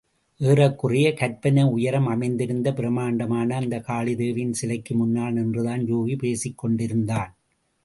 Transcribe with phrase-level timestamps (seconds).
[0.39, 7.35] ஏறக்குறையக் கற்பனை உயரம் அமைந்திருந்த பிரம்மாண்டமான அந்தக் காளிதேவியின் சிலைக்கு முன்னால் நின்றுதான் யூகி பேசிக் கொண்டிருந்தான்.